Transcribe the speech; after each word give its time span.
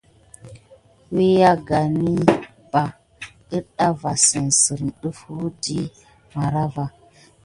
Wakayawəni 1.15 2.11
ɓay 2.71 2.91
inda 3.55 3.87
vaŋ 3.99 4.17
si 4.25 4.39
sezti 4.63 5.07
wuadiya 5.37 5.83
marava. 6.35 6.85